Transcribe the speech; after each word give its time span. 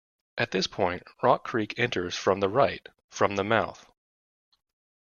At 0.35 0.49
this 0.49 0.65
point, 0.65 1.03
Rock 1.21 1.43
Creek 1.43 1.75
enters 1.77 2.15
from 2.17 2.39
the 2.39 2.49
right 2.49 2.89
from 3.11 3.35
the 3.35 3.43
mouth. 3.43 3.85